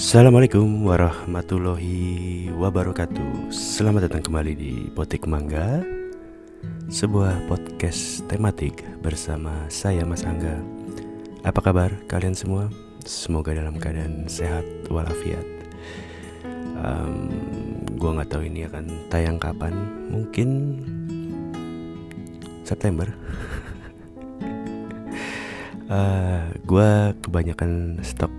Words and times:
Assalamualaikum 0.00 0.88
warahmatullahi 0.88 2.48
wabarakatuh. 2.56 3.52
Selamat 3.52 4.08
datang 4.08 4.24
kembali 4.24 4.56
di 4.56 4.88
Potik 4.96 5.28
Mangga 5.28 5.84
Sebuah 6.88 7.44
podcast 7.44 8.24
tematik 8.24 8.80
bersama 9.04 9.68
saya 9.68 10.00
Mas 10.08 10.24
Angga. 10.24 10.56
Apa 11.44 11.60
kabar 11.60 11.92
kalian 12.08 12.32
semua? 12.32 12.72
Semoga 13.04 13.52
dalam 13.52 13.76
keadaan 13.76 14.24
sehat 14.24 14.64
walafiat. 14.88 15.44
Um, 16.80 17.28
Gue 18.00 18.16
gak 18.16 18.32
tahu 18.32 18.48
ini 18.48 18.64
akan 18.72 18.88
tayang 19.12 19.36
kapan. 19.36 19.76
Mungkin 20.08 20.80
September. 22.64 23.04
Uh, 25.90 26.46
Gue 26.70 27.10
kebanyakan 27.18 27.98
stok 27.98 28.29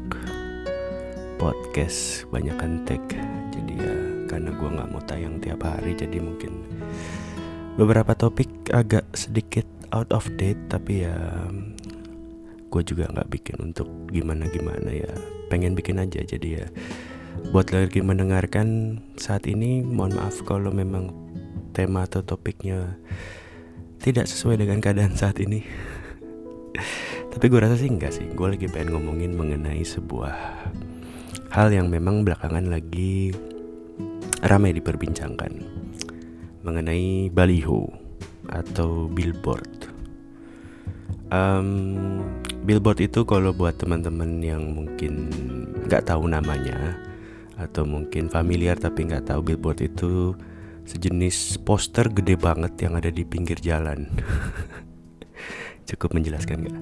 podcast 1.41 2.29
banyakkan 2.29 2.85
tag. 2.85 3.01
Jadi 3.49 3.73
ya 3.73 3.95
karena 4.29 4.53
gue 4.53 4.69
nggak 4.77 4.89
mau 4.93 5.01
tayang 5.01 5.41
tiap 5.41 5.65
hari 5.65 5.97
jadi 5.97 6.21
mungkin 6.21 6.53
beberapa 7.81 8.13
topik 8.13 8.69
agak 8.69 9.09
sedikit 9.17 9.65
out 9.89 10.13
of 10.13 10.29
date 10.37 10.61
tapi 10.69 11.01
ya 11.01 11.17
gue 12.69 12.81
juga 12.85 13.09
nggak 13.09 13.29
bikin 13.33 13.57
untuk 13.57 13.89
gimana 14.13 14.45
gimana 14.53 14.93
ya. 14.93 15.09
Pengen 15.49 15.73
bikin 15.73 15.97
aja 15.97 16.21
jadi 16.21 16.61
ya 16.61 16.65
buat 17.49 17.73
lagi 17.73 18.05
mendengarkan 18.05 19.01
saat 19.17 19.49
ini 19.49 19.81
mohon 19.81 20.13
maaf 20.13 20.45
kalau 20.45 20.69
memang 20.69 21.09
tema 21.73 22.05
atau 22.05 22.21
topiknya 22.21 23.01
tidak 23.97 24.29
sesuai 24.29 24.61
dengan 24.61 24.77
keadaan 24.77 25.17
saat 25.17 25.41
ini. 25.41 25.65
Tapi 27.33 27.45
gue 27.49 27.57
rasa 27.57 27.81
sih 27.81 27.89
enggak 27.89 28.13
sih. 28.13 28.29
Gue 28.29 28.53
lagi 28.53 28.69
pengen 28.69 28.93
ngomongin 28.93 29.33
mengenai 29.33 29.81
sebuah 29.81 30.61
hal 31.51 31.67
yang 31.67 31.91
memang 31.91 32.23
belakangan 32.23 32.71
lagi 32.71 33.35
ramai 34.39 34.71
diperbincangkan 34.71 35.51
mengenai 36.63 37.27
baliho 37.27 37.91
atau 38.47 39.11
billboard. 39.11 39.91
Um, 41.27 42.23
billboard 42.63 43.03
itu 43.03 43.27
kalau 43.27 43.51
buat 43.51 43.75
teman-teman 43.75 44.39
yang 44.39 44.63
mungkin 44.63 45.27
nggak 45.91 46.07
tahu 46.07 46.23
namanya 46.31 46.95
atau 47.59 47.83
mungkin 47.83 48.31
familiar 48.31 48.79
tapi 48.79 49.11
nggak 49.11 49.27
tahu 49.27 49.43
billboard 49.43 49.83
itu 49.83 50.31
sejenis 50.87 51.59
poster 51.67 52.07
gede 52.09 52.39
banget 52.39 52.79
yang 52.79 52.95
ada 52.95 53.11
di 53.11 53.27
pinggir 53.27 53.59
jalan. 53.59 54.07
Cukup 55.91 56.15
menjelaskan 56.15 56.57
nggak? 56.63 56.79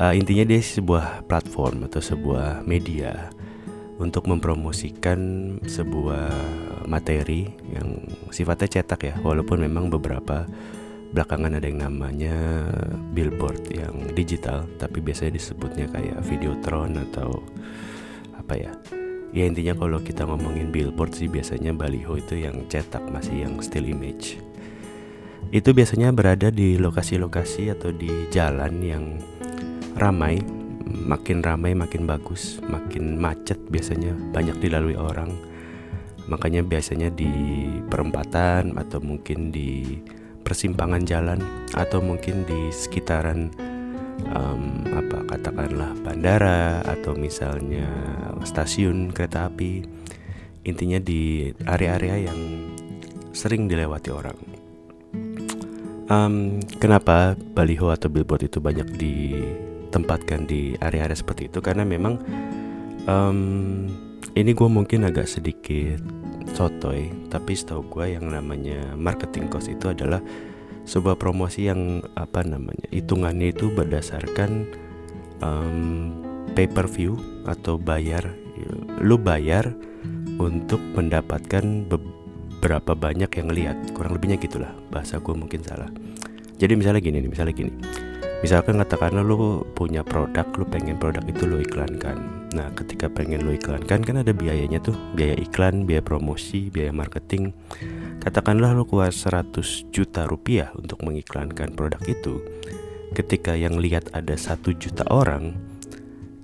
Uh, 0.00 0.14
intinya 0.16 0.48
dia 0.48 0.62
sebuah 0.62 1.28
platform 1.28 1.84
atau 1.84 2.00
sebuah 2.00 2.64
media 2.64 3.28
untuk 3.98 4.30
mempromosikan 4.30 5.18
sebuah 5.66 6.30
materi 6.86 7.50
yang 7.74 7.98
sifatnya 8.30 8.80
cetak 8.80 9.00
ya 9.04 9.14
walaupun 9.20 9.60
memang 9.66 9.90
beberapa 9.90 10.46
belakangan 11.10 11.58
ada 11.58 11.66
yang 11.66 11.82
namanya 11.82 12.36
billboard 13.12 13.60
yang 13.74 14.12
digital 14.14 14.64
tapi 14.78 15.02
biasanya 15.02 15.36
disebutnya 15.36 15.90
kayak 15.90 16.22
videotron 16.24 16.94
atau 17.10 17.42
apa 18.38 18.54
ya. 18.56 18.72
Ya 19.28 19.44
intinya 19.44 19.76
kalau 19.76 20.00
kita 20.00 20.24
ngomongin 20.24 20.72
billboard 20.72 21.12
sih 21.12 21.28
biasanya 21.28 21.76
baliho 21.76 22.16
itu 22.16 22.40
yang 22.40 22.64
cetak 22.64 23.04
masih 23.12 23.44
yang 23.44 23.60
still 23.60 23.84
image. 23.84 24.40
Itu 25.52 25.76
biasanya 25.76 26.12
berada 26.16 26.48
di 26.48 26.80
lokasi-lokasi 26.80 27.72
atau 27.76 27.92
di 27.92 28.08
jalan 28.32 28.80
yang 28.80 29.04
ramai 29.96 30.40
makin 30.88 31.44
ramai 31.44 31.76
makin 31.76 32.08
bagus 32.08 32.58
makin 32.64 33.20
macet 33.20 33.60
biasanya 33.68 34.16
banyak 34.32 34.56
dilalui 34.58 34.96
orang. 34.96 35.32
Makanya 36.28 36.60
biasanya 36.60 37.08
di 37.08 37.32
perempatan 37.88 38.76
atau 38.76 39.00
mungkin 39.00 39.48
di 39.48 39.96
persimpangan 40.44 41.04
jalan 41.04 41.40
atau 41.72 42.00
mungkin 42.00 42.44
di 42.44 42.68
sekitaran 42.72 43.48
um, 44.32 44.84
apa 44.92 45.24
katakanlah 45.28 45.92
bandara 46.04 46.84
atau 46.84 47.16
misalnya 47.16 47.88
stasiun 48.44 49.12
kereta 49.12 49.48
api 49.48 49.84
intinya 50.68 51.00
di 51.00 51.48
area-area 51.64 52.28
yang 52.28 52.40
sering 53.32 53.68
dilewati 53.68 54.10
orang. 54.12 54.38
Um, 56.08 56.56
kenapa 56.80 57.36
baliho 57.36 57.92
atau 57.92 58.08
billboard 58.08 58.48
itu 58.48 58.64
banyak 58.64 58.88
di 58.96 59.14
tempatkan 59.88 60.44
di 60.44 60.76
area-area 60.78 61.16
seperti 61.16 61.48
itu 61.48 61.58
karena 61.64 61.82
memang 61.82 62.20
um, 63.08 63.88
ini 64.36 64.52
gue 64.52 64.68
mungkin 64.68 65.08
agak 65.08 65.26
sedikit 65.26 66.00
sotoy 66.52 67.10
tapi 67.28 67.56
setahu 67.56 67.84
gue 67.88 68.16
yang 68.16 68.28
namanya 68.28 68.96
marketing 68.96 69.48
cost 69.48 69.68
itu 69.72 69.92
adalah 69.92 70.20
sebuah 70.88 71.20
promosi 71.20 71.68
yang 71.68 72.00
apa 72.16 72.40
namanya 72.44 72.88
hitungannya 72.88 73.52
itu 73.52 73.68
berdasarkan 73.72 74.64
um, 75.44 76.16
pay 76.56 76.64
per 76.64 76.88
view 76.88 77.20
atau 77.44 77.76
bayar 77.76 78.24
lu 78.98 79.14
bayar 79.20 79.70
untuk 80.38 80.80
mendapatkan 80.94 81.62
beberapa 81.86 82.94
banyak 82.94 83.30
yang 83.30 83.48
lihat 83.52 83.76
kurang 83.94 84.18
lebihnya 84.18 84.38
gitulah 84.38 84.74
bahasa 84.90 85.22
gue 85.22 85.34
mungkin 85.34 85.62
salah. 85.62 85.90
Jadi 86.58 86.74
misalnya 86.74 86.98
gini 86.98 87.22
nih 87.22 87.30
misalnya 87.30 87.54
gini 87.54 87.72
misalkan 88.40 88.78
katakanlah 88.78 89.24
lu 89.26 89.66
punya 89.74 90.06
produk 90.06 90.46
lu 90.54 90.64
pengen 90.66 90.96
produk 90.96 91.24
itu 91.26 91.44
lu 91.44 91.58
iklankan. 91.62 92.48
Nah 92.54 92.72
ketika 92.72 93.10
pengen 93.10 93.44
lu 93.44 93.54
iklankan 93.54 94.00
kan 94.00 94.16
ada 94.20 94.32
biayanya 94.32 94.78
tuh. 94.80 94.96
Biaya 95.14 95.36
iklan 95.38 95.84
biaya 95.84 96.02
promosi 96.02 96.70
biaya 96.70 96.94
marketing. 96.94 97.52
Katakanlah 98.22 98.74
lu 98.74 98.86
keluar 98.86 99.14
100 99.14 99.90
juta 99.90 100.26
rupiah 100.26 100.70
untuk 100.74 101.02
mengiklankan 101.06 101.74
produk 101.74 102.02
itu. 102.06 102.42
Ketika 103.12 103.56
yang 103.56 103.80
lihat 103.80 104.12
ada 104.12 104.36
satu 104.36 104.76
juta 104.76 105.06
orang 105.08 105.56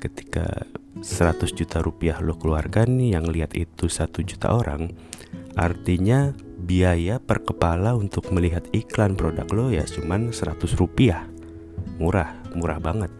ketika 0.04 0.68
100 1.00 1.56
juta 1.56 1.80
rupiah 1.80 2.20
lo 2.20 2.36
keluarkan 2.36 3.00
yang 3.00 3.24
lihat 3.24 3.56
itu 3.56 3.88
satu 3.88 4.20
juta 4.20 4.52
orang 4.52 4.92
artinya 5.56 6.36
biaya 6.60 7.16
per 7.20 7.40
kepala 7.40 7.96
untuk 7.96 8.28
melihat 8.30 8.68
iklan 8.76 9.16
produk 9.16 9.48
lo 9.50 9.72
ya 9.72 9.88
cuman 9.88 10.30
100 10.36 10.60
rupiah 10.76 11.24
murah 11.98 12.34
murah 12.54 12.78
banget. 12.78 13.10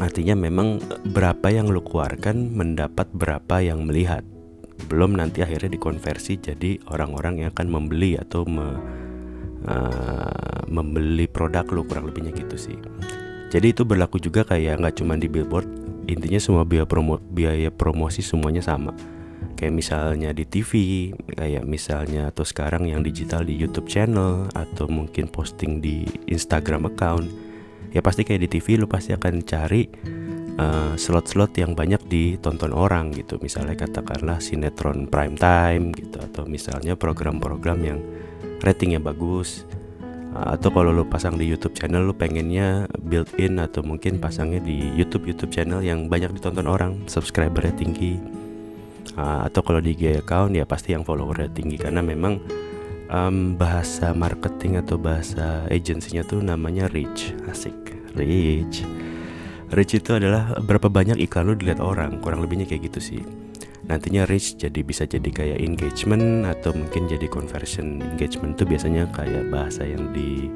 Artinya 0.00 0.32
memang 0.32 0.80
berapa 1.12 1.52
yang 1.52 1.68
lo 1.68 1.84
keluarkan 1.84 2.56
mendapat 2.56 3.10
berapa 3.12 3.60
yang 3.60 3.84
melihat. 3.84 4.24
Belum 4.88 5.12
nanti 5.12 5.44
akhirnya 5.44 5.76
dikonversi 5.76 6.40
jadi 6.40 6.80
orang-orang 6.88 7.44
yang 7.44 7.48
akan 7.52 7.68
membeli 7.68 8.16
atau 8.16 8.48
me, 8.48 8.80
uh, 9.68 10.64
membeli 10.72 11.28
produk 11.28 11.68
lo 11.68 11.84
kurang 11.84 12.08
lebihnya 12.08 12.32
gitu 12.32 12.56
sih. 12.56 12.76
Jadi 13.52 13.76
itu 13.76 13.84
berlaku 13.84 14.16
juga 14.16 14.46
kayak 14.46 14.80
nggak 14.80 14.96
cuma 15.04 15.20
di 15.20 15.28
billboard 15.28 15.68
intinya 16.10 16.40
semua 16.42 16.64
biaya 16.66 16.86
promo 16.88 17.22
biaya 17.30 17.70
promosi 17.70 18.24
semuanya 18.24 18.64
sama 18.64 18.90
kayak 19.56 19.74
misalnya 19.74 20.30
di 20.32 20.48
TV 20.48 20.72
kayak 21.36 21.64
misalnya 21.68 22.32
atau 22.32 22.44
sekarang 22.46 22.88
yang 22.88 23.04
digital 23.04 23.44
di 23.44 23.54
YouTube 23.56 23.88
channel 23.88 24.48
atau 24.56 24.88
mungkin 24.88 25.28
posting 25.28 25.78
di 25.82 26.08
Instagram 26.28 26.88
account. 26.88 27.26
Ya 27.90 28.00
pasti 28.00 28.22
kayak 28.22 28.46
di 28.46 28.48
TV 28.48 28.78
lu 28.78 28.86
pasti 28.86 29.10
akan 29.10 29.42
cari 29.42 29.90
uh, 30.56 30.94
slot-slot 30.94 31.58
yang 31.58 31.74
banyak 31.74 32.00
ditonton 32.06 32.70
orang 32.70 33.10
gitu. 33.12 33.36
Misalnya 33.42 33.74
katakanlah 33.74 34.38
sinetron 34.38 35.10
prime 35.10 35.34
time 35.34 35.90
gitu 35.92 36.22
atau 36.22 36.46
misalnya 36.46 36.94
program-program 36.94 37.78
yang 37.82 37.98
ratingnya 38.62 39.02
bagus. 39.02 39.66
Uh, 40.30 40.54
atau 40.54 40.70
kalau 40.70 40.94
lu 40.94 41.02
pasang 41.02 41.34
di 41.34 41.50
YouTube 41.50 41.74
channel 41.74 42.06
lu 42.06 42.14
pengennya 42.14 42.86
built 43.02 43.34
in 43.42 43.58
atau 43.58 43.82
mungkin 43.82 44.22
pasangnya 44.22 44.62
di 44.62 44.78
YouTube 44.94 45.26
YouTube 45.26 45.50
channel 45.50 45.82
yang 45.82 46.06
banyak 46.06 46.30
ditonton 46.38 46.70
orang 46.70 47.02
subscribernya 47.10 47.74
tinggi 47.74 48.40
uh, 49.16 49.46
atau 49.48 49.60
kalau 49.64 49.80
di 49.82 49.96
IG 49.96 50.22
account 50.24 50.54
ya 50.54 50.64
pasti 50.68 50.92
yang 50.94 51.02
followernya 51.02 51.50
tinggi. 51.52 51.76
Karena 51.80 52.00
memang 52.00 52.40
um, 53.10 53.58
bahasa 53.58 54.14
marketing 54.14 54.80
atau 54.80 54.96
bahasa 54.96 55.66
agensinya 55.68 56.22
tuh 56.24 56.40
namanya 56.40 56.86
reach 56.90 57.34
asik. 57.50 57.74
Reach 58.14 58.82
reach 59.70 59.94
itu 59.94 60.10
adalah 60.18 60.58
berapa 60.58 60.90
banyak 60.90 61.18
iklan 61.22 61.50
lu 61.50 61.54
dilihat 61.58 61.82
orang. 61.82 62.18
Kurang 62.22 62.42
lebihnya 62.42 62.66
kayak 62.66 62.90
gitu 62.90 63.00
sih. 63.00 63.22
Nantinya 63.86 64.22
reach 64.28 64.54
jadi 64.54 64.80
bisa 64.86 65.02
jadi 65.06 65.26
kayak 65.26 65.58
engagement 65.58 66.46
atau 66.46 66.70
mungkin 66.70 67.10
jadi 67.10 67.26
conversion. 67.26 67.98
Engagement 67.98 68.54
itu 68.54 68.64
biasanya 68.66 69.10
kayak 69.10 69.50
bahasa 69.50 69.82
yang 69.82 70.14
di 70.14 70.46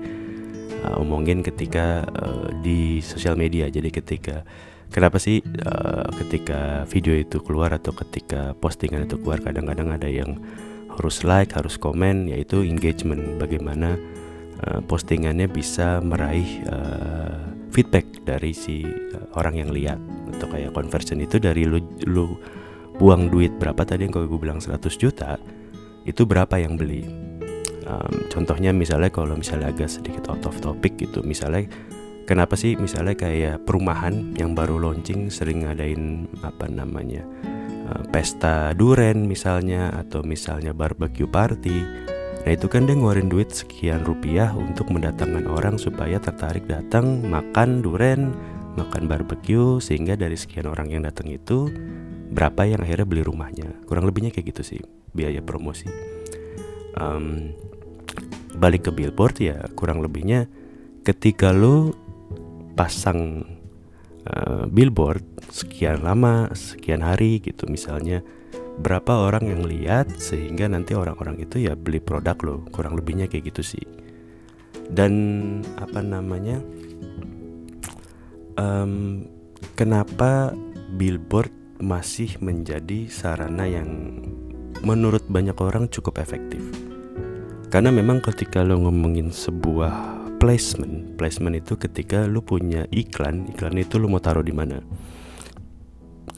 uh, 0.86 1.02
omongin 1.02 1.42
ketika 1.42 2.06
uh, 2.14 2.50
di 2.62 3.02
sosial 3.02 3.34
media. 3.34 3.66
Jadi 3.66 3.90
ketika 3.90 4.46
kenapa 4.90 5.20
sih 5.22 5.40
uh, 5.44 6.08
ketika 6.24 6.84
video 6.90 7.14
itu 7.16 7.40
keluar 7.40 7.72
atau 7.72 7.94
ketika 7.94 8.52
postingan 8.58 9.06
itu 9.06 9.20
keluar 9.20 9.40
kadang-kadang 9.40 9.94
ada 9.94 10.08
yang 10.10 10.40
harus 10.94 11.26
like 11.26 11.52
harus 11.54 11.74
komen 11.78 12.30
yaitu 12.30 12.62
engagement. 12.62 13.38
Bagaimana 13.38 13.98
uh, 14.66 14.80
postingannya 14.86 15.50
bisa 15.50 15.98
meraih 16.00 16.62
uh, 16.70 17.38
feedback 17.74 18.06
dari 18.22 18.54
si 18.54 18.86
uh, 18.86 19.38
orang 19.38 19.54
yang 19.58 19.70
lihat. 19.74 19.98
Atau 20.34 20.50
kayak 20.50 20.74
conversion 20.74 21.22
itu 21.22 21.42
dari 21.42 21.66
lu 21.66 21.82
lu 22.06 22.38
buang 22.98 23.26
duit 23.30 23.50
berapa 23.58 23.82
tadi 23.82 24.06
yang 24.06 24.14
kalau 24.14 24.30
gue 24.30 24.38
bilang 24.38 24.62
100 24.62 24.78
juta 24.94 25.34
itu 26.06 26.22
berapa 26.22 26.54
yang 26.62 26.78
beli? 26.78 27.02
Um, 27.84 28.32
contohnya 28.32 28.72
misalnya 28.72 29.12
kalau 29.12 29.36
misalnya 29.36 29.68
agak 29.68 29.92
sedikit 29.92 30.32
out 30.32 30.40
of 30.48 30.56
topic 30.64 30.96
gitu 30.96 31.20
misalnya 31.20 31.68
kenapa 32.24 32.56
sih 32.56 32.76
misalnya 32.76 33.16
kayak 33.16 33.64
perumahan 33.68 34.34
yang 34.36 34.52
baru 34.52 34.80
launching 34.80 35.28
sering 35.28 35.64
ngadain 35.64 36.28
apa 36.44 36.68
namanya 36.68 37.24
uh, 37.88 38.04
pesta 38.10 38.72
duren 38.76 39.28
misalnya 39.28 39.92
atau 39.94 40.24
misalnya 40.24 40.72
barbecue 40.76 41.28
party 41.28 42.04
Nah 42.44 42.52
itu 42.52 42.68
kan 42.68 42.84
dia 42.84 42.92
ngeluarin 42.92 43.32
duit 43.32 43.48
sekian 43.48 44.04
rupiah 44.04 44.52
untuk 44.52 44.92
mendatangkan 44.92 45.48
orang 45.48 45.80
supaya 45.80 46.20
tertarik 46.20 46.68
datang 46.68 47.24
makan 47.24 47.80
duren, 47.80 48.36
makan 48.76 49.08
barbeque 49.08 49.80
sehingga 49.80 50.12
dari 50.12 50.36
sekian 50.36 50.68
orang 50.68 50.92
yang 50.92 51.08
datang 51.08 51.32
itu 51.32 51.72
berapa 52.28 52.68
yang 52.68 52.84
akhirnya 52.84 53.08
beli 53.08 53.24
rumahnya. 53.24 53.72
Kurang 53.88 54.04
lebihnya 54.04 54.28
kayak 54.28 54.52
gitu 54.52 54.76
sih 54.76 54.80
biaya 55.16 55.40
promosi. 55.40 55.88
Um, 57.00 57.56
balik 58.60 58.86
ke 58.86 58.90
billboard 58.92 59.40
ya 59.40 59.66
kurang 59.74 60.04
lebihnya 60.04 60.46
ketika 61.02 61.50
lo 61.50 61.96
pasang 62.74 63.46
uh, 64.28 64.66
billboard 64.68 65.22
sekian 65.50 66.02
lama, 66.02 66.50
sekian 66.52 67.00
hari 67.00 67.40
gitu. 67.40 67.66
Misalnya 67.70 68.20
berapa 68.82 69.30
orang 69.30 69.46
yang 69.46 69.62
lihat 69.62 70.18
sehingga 70.18 70.66
nanti 70.66 70.98
orang-orang 70.98 71.38
itu 71.38 71.62
ya 71.62 71.78
beli 71.78 72.02
produk 72.02 72.34
lo 72.42 72.66
kurang 72.74 72.98
lebihnya 72.98 73.30
kayak 73.30 73.54
gitu 73.54 73.62
sih. 73.62 73.84
Dan 74.90 75.12
apa 75.80 76.02
namanya 76.02 76.60
um, 78.58 79.24
kenapa 79.78 80.52
billboard 80.98 81.50
masih 81.80 82.36
menjadi 82.42 83.08
sarana 83.10 83.64
yang 83.66 84.20
menurut 84.82 85.24
banyak 85.30 85.56
orang 85.62 85.86
cukup 85.88 86.18
efektif? 86.20 86.60
Karena 87.70 87.90
memang 87.90 88.22
ketika 88.22 88.62
lo 88.62 88.78
ngomongin 88.78 89.34
sebuah 89.34 90.23
placement 90.38 91.18
placement 91.18 91.56
itu 91.58 91.76
ketika 91.78 92.28
lo 92.28 92.44
punya 92.44 92.86
iklan 92.90 93.48
iklan 93.52 93.76
itu 93.78 93.96
lo 93.98 94.08
mau 94.10 94.22
taruh 94.22 94.44
di 94.44 94.54
mana 94.54 94.82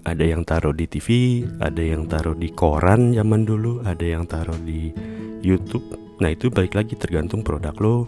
ada 0.06 0.22
yang 0.22 0.46
taruh 0.46 0.70
di 0.70 0.86
TV, 0.86 1.42
ada 1.58 1.82
yang 1.82 2.06
taruh 2.06 2.38
di 2.38 2.54
koran 2.54 3.10
zaman 3.10 3.42
dulu, 3.42 3.82
ada 3.82 4.06
yang 4.06 4.22
taruh 4.22 4.54
di 4.62 4.94
YouTube. 5.42 5.82
Nah, 6.22 6.30
itu 6.30 6.46
balik 6.46 6.78
lagi 6.78 6.94
tergantung 6.94 7.42
produk 7.42 7.74
lo 7.82 8.06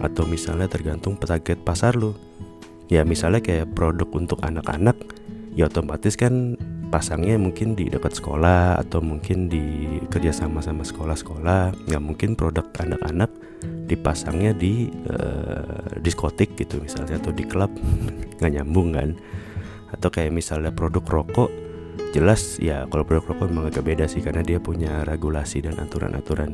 atau 0.00 0.24
misalnya 0.24 0.70
tergantung 0.70 1.18
target 1.18 1.66
pasar 1.66 1.98
lo. 1.98 2.14
Ya, 2.86 3.02
misalnya 3.02 3.42
kayak 3.42 3.74
produk 3.74 4.06
untuk 4.14 4.38
anak-anak, 4.38 4.94
ya 5.58 5.66
otomatis 5.66 6.14
kan 6.14 6.54
pasangnya 6.90 7.38
mungkin 7.38 7.78
di 7.78 7.86
dekat 7.86 8.18
sekolah 8.18 8.76
atau 8.82 8.98
mungkin 8.98 9.46
di 9.46 9.96
kerjasama 10.10 10.58
sama 10.60 10.82
sekolah-sekolah. 10.82 11.86
Nggak 11.86 12.02
mungkin 12.02 12.30
produk 12.34 12.66
anak-anak 12.76 13.30
dipasangnya 13.86 14.52
di 14.52 14.90
uh, 15.06 15.98
diskotik 16.02 16.58
gitu 16.58 16.82
misalnya 16.82 17.16
atau 17.16 17.30
di 17.30 17.46
klub. 17.46 17.70
Nggak 18.42 18.52
nyambung 18.60 18.98
kan? 18.98 19.08
Atau 19.94 20.10
kayak 20.10 20.34
misalnya 20.34 20.74
produk 20.74 21.02
rokok 21.06 21.50
jelas 22.10 22.58
ya 22.58 22.90
kalau 22.90 23.06
produk 23.06 23.34
rokok 23.34 23.46
memang 23.46 23.70
agak 23.70 23.86
beda 23.86 24.10
sih 24.10 24.18
karena 24.18 24.42
dia 24.42 24.58
punya 24.58 25.06
regulasi 25.06 25.62
dan 25.62 25.78
aturan-aturan. 25.78 26.50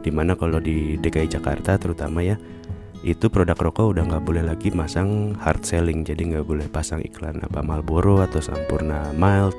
Di 0.00 0.08
mana 0.08 0.38
kalau 0.38 0.56
di 0.56 0.96
DKI 0.96 1.28
Jakarta 1.28 1.76
terutama 1.76 2.24
ya 2.24 2.40
itu 3.06 3.30
produk 3.30 3.54
rokok 3.54 3.94
udah 3.94 4.02
nggak 4.02 4.24
boleh 4.26 4.42
lagi 4.42 4.74
masang 4.74 5.38
hard 5.38 5.62
selling 5.62 6.02
jadi 6.02 6.18
nggak 6.18 6.46
boleh 6.50 6.66
pasang 6.66 6.98
iklan 7.06 7.38
apa 7.38 7.62
Marlboro 7.62 8.18
atau 8.18 8.42
Sampurna 8.42 9.14
mild 9.14 9.54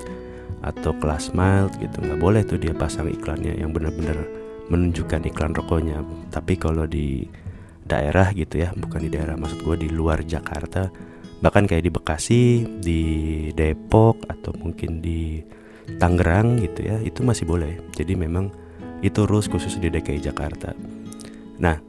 atau 0.60 0.92
kelas 1.00 1.32
mild 1.32 1.72
gitu 1.80 2.04
nggak 2.04 2.20
boleh 2.20 2.44
tuh 2.44 2.60
dia 2.60 2.76
pasang 2.76 3.08
iklannya 3.08 3.56
yang 3.56 3.72
benar-benar 3.72 4.20
menunjukkan 4.68 5.32
iklan 5.32 5.56
rokoknya 5.56 6.04
tapi 6.28 6.60
kalau 6.60 6.84
di 6.84 7.24
daerah 7.88 8.36
gitu 8.36 8.60
ya 8.60 8.76
bukan 8.76 9.08
di 9.08 9.10
daerah 9.16 9.40
maksud 9.40 9.64
gue 9.64 9.88
di 9.88 9.90
luar 9.96 10.28
Jakarta 10.28 10.92
bahkan 11.38 11.70
kayak 11.70 11.86
di 11.86 11.92
Bekasi, 11.94 12.44
di 12.82 13.02
Depok 13.54 14.26
atau 14.26 14.54
mungkin 14.58 15.02
di 15.02 15.42
Tangerang 15.88 16.60
gitu 16.60 16.84
ya, 16.84 17.00
itu 17.00 17.24
masih 17.24 17.48
boleh. 17.48 17.80
Jadi 17.96 18.20
memang 18.20 18.52
itu 19.00 19.24
rules 19.24 19.48
khusus 19.48 19.80
di 19.80 19.88
DKI 19.88 20.20
Jakarta. 20.20 20.76
Nah, 21.64 21.80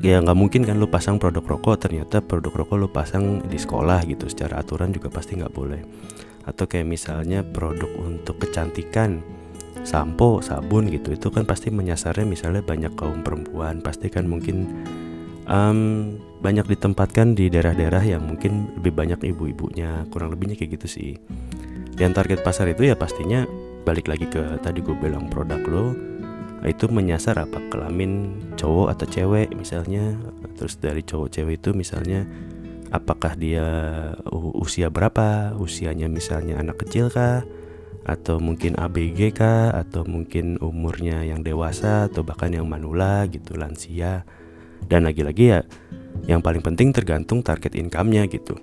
ya 0.00 0.22
nggak 0.22 0.38
mungkin 0.38 0.62
kan 0.62 0.78
lu 0.78 0.86
pasang 0.86 1.18
produk 1.18 1.42
rokok 1.42 1.86
ternyata 1.88 2.22
produk 2.22 2.64
rokok 2.64 2.76
lu 2.78 2.88
pasang 2.90 3.42
di 3.44 3.58
sekolah 3.58 4.02
gitu. 4.06 4.30
Secara 4.30 4.62
aturan 4.62 4.94
juga 4.94 5.10
pasti 5.10 5.38
nggak 5.38 5.54
boleh. 5.54 5.80
Atau 6.44 6.68
kayak 6.68 6.86
misalnya 6.86 7.40
produk 7.42 7.88
untuk 8.00 8.38
kecantikan 8.42 9.24
sampo 9.84 10.40
sabun 10.40 10.88
gitu 10.88 11.12
itu 11.12 11.28
kan 11.28 11.44
pasti 11.44 11.68
menyasarnya 11.68 12.24
misalnya 12.24 12.62
banyak 12.64 12.92
kaum 12.94 13.20
perempuan. 13.24 13.80
Pasti 13.84 14.08
kan 14.08 14.28
mungkin 14.28 14.68
um, 15.48 16.14
banyak 16.40 16.68
ditempatkan 16.68 17.32
di 17.32 17.48
daerah-daerah 17.48 18.04
yang 18.04 18.22
mungkin 18.24 18.74
lebih 18.80 18.92
banyak 18.92 19.20
ibu-ibunya. 19.24 20.04
Kurang 20.12 20.32
lebihnya 20.32 20.56
kayak 20.60 20.80
gitu 20.80 20.88
sih. 20.88 21.12
Dan 21.94 22.10
target 22.10 22.42
pasar 22.42 22.68
itu 22.70 22.86
ya 22.90 22.98
pastinya 22.98 23.46
balik 23.84 24.08
lagi 24.08 24.26
ke 24.26 24.58
tadi 24.64 24.80
gue 24.80 24.96
bilang 24.96 25.28
produk 25.28 25.60
lo 25.68 26.13
itu 26.64 26.88
menyasar 26.88 27.36
apa? 27.36 27.60
Kelamin 27.68 28.40
cowok 28.56 28.96
atau 28.96 29.06
cewek 29.08 29.52
misalnya. 29.52 30.16
Terus 30.56 30.80
dari 30.80 31.04
cowok 31.04 31.28
cewek 31.28 31.60
itu 31.60 31.70
misalnya 31.76 32.24
apakah 32.88 33.36
dia 33.36 33.66
usia 34.56 34.88
berapa? 34.88 35.52
Usianya 35.60 36.08
misalnya 36.08 36.60
anak 36.60 36.84
kecil 36.86 37.12
kah? 37.12 37.44
Atau 38.04 38.40
mungkin 38.40 38.76
ABG 38.76 39.36
kah? 39.36 39.76
Atau 39.76 40.08
mungkin 40.08 40.56
umurnya 40.60 41.24
yang 41.24 41.44
dewasa? 41.44 42.08
Atau 42.08 42.24
bahkan 42.24 42.52
yang 42.52 42.64
manula 42.64 43.28
gitu 43.28 43.56
lansia? 43.56 44.24
Dan 44.84 45.08
lagi-lagi 45.08 45.44
ya 45.48 45.60
yang 46.24 46.40
paling 46.40 46.62
penting 46.64 46.94
tergantung 46.94 47.44
target 47.44 47.76
income-nya 47.76 48.24
gitu. 48.30 48.56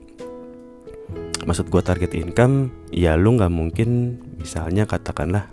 Maksud 1.42 1.74
gue 1.74 1.81
target 1.81 2.13
income 2.13 2.69
ya 2.94 3.18
lu 3.18 3.33
nggak 3.33 3.50
mungkin 3.50 4.18
misalnya 4.38 4.86
katakanlah 4.86 5.50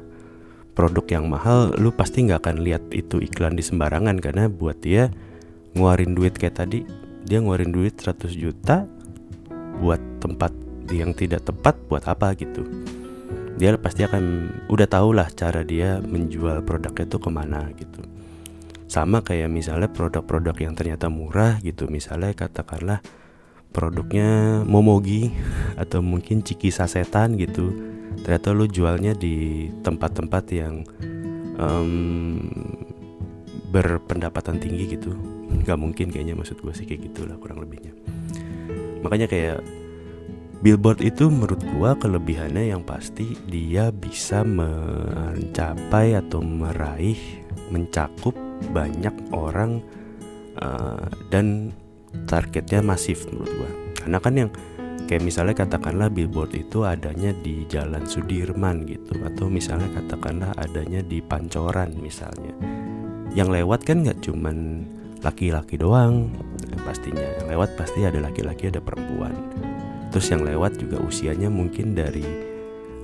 produk 0.79 1.03
yang 1.11 1.27
mahal 1.27 1.75
lu 1.75 1.91
pasti 1.91 2.23
nggak 2.23 2.39
akan 2.39 2.57
lihat 2.63 2.87
itu 2.95 3.19
iklan 3.19 3.59
di 3.59 3.67
sembarangan. 3.67 4.15
Karena 4.23 4.47
buat 4.47 4.79
dia 4.79 5.11
nguarin 5.75 6.15
duit 6.15 6.39
kayak 6.39 6.63
tadi 6.63 6.87
dia 7.27 7.43
nguarin 7.43 7.75
duit 7.75 7.99
100 7.99 8.31
juta 8.39 8.87
buat 9.83 9.99
tempat 10.23 10.55
yang 10.95 11.19
tidak 11.19 11.43
tepat 11.43 11.75
buat 11.91 12.07
apa 12.07 12.39
gitu. 12.39 12.63
Dia 13.59 13.75
pasti 13.75 14.07
akan 14.07 14.55
udah 14.71 14.87
tau 14.87 15.11
lah 15.11 15.27
cara 15.35 15.67
dia 15.67 15.99
menjual 15.99 16.63
produknya 16.63 17.11
itu 17.11 17.19
ke 17.19 17.31
mana 17.35 17.75
gitu. 17.75 18.07
Sama 18.87 19.21
kayak 19.27 19.51
misalnya 19.51 19.91
produk-produk 19.91 20.55
yang 20.63 20.79
ternyata 20.79 21.11
murah 21.11 21.59
gitu 21.61 21.91
misalnya 21.91 22.33
katakanlah 22.39 23.03
produknya 23.71 24.63
momogi 24.65 25.31
atau 25.77 26.01
mungkin 26.01 26.43
ciki 26.43 26.73
sasetan 26.73 27.37
gitu. 27.37 27.71
Ternyata 28.25 28.51
lu 28.51 28.67
jualnya 28.67 29.15
di 29.15 29.69
tempat-tempat 29.85 30.45
yang 30.51 30.83
um, 31.61 32.43
berpendapatan 33.71 34.59
tinggi 34.59 34.99
gitu. 34.99 35.15
Nggak 35.49 35.79
mungkin 35.79 36.07
kayaknya 36.09 36.35
maksud 36.35 36.61
gue 36.65 36.73
sih 36.73 36.89
kayak 36.89 37.13
gitulah 37.13 37.37
kurang 37.37 37.63
lebihnya. 37.63 37.93
Makanya 39.05 39.31
kayak 39.31 39.63
billboard 40.59 40.99
itu 41.05 41.31
menurut 41.31 41.63
gue 41.63 41.91
kelebihannya 42.03 42.75
yang 42.75 42.83
pasti 42.83 43.39
dia 43.47 43.95
bisa 43.95 44.43
mencapai 44.43 46.19
atau 46.19 46.43
meraih 46.43 47.19
mencakup 47.71 48.35
banyak 48.75 49.15
orang 49.31 49.79
uh, 50.59 51.07
dan 51.31 51.71
targetnya 52.29 52.81
masif 52.85 53.27
menurut 53.29 53.53
gua. 53.57 53.71
Karena 53.99 54.19
kan 54.21 54.35
yang 54.37 54.51
kayak 55.09 55.25
misalnya 55.25 55.55
katakanlah 55.57 56.13
billboard 56.13 56.53
itu 56.53 56.85
adanya 56.85 57.33
di 57.33 57.65
Jalan 57.65 58.05
Sudirman 58.05 58.85
gitu 58.85 59.17
atau 59.25 59.49
misalnya 59.49 59.89
katakanlah 59.97 60.53
adanya 60.61 61.01
di 61.01 61.25
Pancoran 61.25 61.97
misalnya. 62.01 62.53
Yang 63.33 63.49
lewat 63.61 63.81
kan 63.89 64.05
nggak 64.05 64.21
cuman 64.25 64.85
laki-laki 65.25 65.81
doang 65.81 66.33
pastinya. 66.85 67.25
Yang 67.41 67.47
lewat 67.57 67.71
pasti 67.81 68.05
ada 68.05 68.21
laki-laki 68.21 68.69
ada 68.69 68.85
perempuan. 68.85 69.33
Terus 70.13 70.29
yang 70.33 70.45
lewat 70.45 70.81
juga 70.81 71.01
usianya 71.05 71.53
mungkin 71.53 71.93
dari 71.93 72.25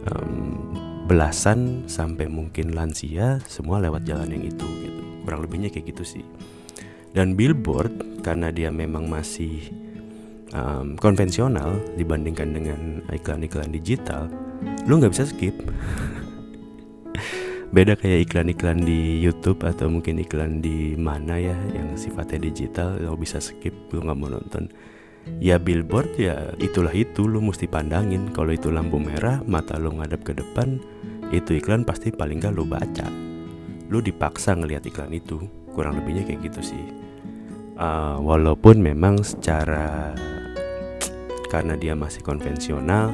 um, 0.09 0.73
belasan 1.05 1.85
sampai 1.85 2.33
mungkin 2.33 2.73
lansia 2.73 3.41
semua 3.45 3.77
lewat 3.81 4.09
jalan 4.09 4.29
yang 4.29 4.45
itu 4.45 4.65
gitu. 4.65 5.03
Kurang 5.25 5.41
lebihnya 5.45 5.69
kayak 5.73 5.93
gitu 5.93 6.05
sih 6.05 6.25
dan 7.15 7.39
billboard 7.39 7.95
karena 8.27 8.51
dia 8.51 8.75
memang 8.75 9.07
masih 9.07 9.71
um, 10.51 10.99
konvensional 10.99 11.79
dibandingkan 11.95 12.51
dengan 12.51 12.81
iklan-iklan 13.15 13.71
digital 13.71 14.27
lu 14.91 14.99
nggak 14.99 15.15
bisa 15.15 15.25
skip. 15.31 15.55
Beda 17.75 17.99
kayak 17.99 18.31
iklan-iklan 18.31 18.87
di 18.87 19.19
YouTube 19.19 19.63
atau 19.67 19.91
mungkin 19.91 20.23
iklan 20.23 20.63
di 20.63 20.95
mana 20.95 21.39
ya 21.39 21.59
yang 21.75 21.95
sifatnya 21.99 22.51
digital 22.51 22.99
lo 23.03 23.19
bisa 23.19 23.39
skip 23.39 23.75
lu 23.95 24.03
nggak 24.03 24.19
mau 24.19 24.31
nonton. 24.31 24.71
Ya 25.41 25.57
billboard 25.57 26.21
ya 26.21 26.53
itulah 26.61 26.93
itu 26.93 27.25
lu 27.25 27.41
mesti 27.41 27.65
pandangin. 27.65 28.29
Kalau 28.37 28.53
itu 28.53 28.69
lampu 28.69 29.01
merah 29.01 29.41
mata 29.49 29.81
lu 29.81 29.97
ngadep 29.97 30.21
ke 30.21 30.33
depan 30.37 30.77
itu 31.33 31.57
iklan 31.57 31.83
pasti 31.83 32.13
paling 32.13 32.45
gak 32.45 32.53
lu 32.53 32.69
baca. 32.69 33.09
Lu 33.89 34.05
dipaksa 34.05 34.53
ngelihat 34.55 34.85
iklan 34.85 35.17
itu 35.17 35.64
kurang 35.75 35.99
lebihnya 35.99 36.23
kayak 36.25 36.49
gitu 36.49 36.75
sih. 36.75 36.85
Uh, 37.75 38.23
walaupun 38.23 38.79
memang 38.79 39.19
secara 39.27 40.15
karena 41.51 41.75
dia 41.75 41.99
masih 41.99 42.23
konvensional 42.23 43.11